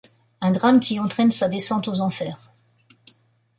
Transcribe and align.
Un 0.41 0.49
drame 0.49 0.79
qui 0.79 0.99
entraine 0.99 1.29
sa 1.29 1.47
descente 1.47 1.87
aux 1.87 2.01
enfers. 2.01 2.51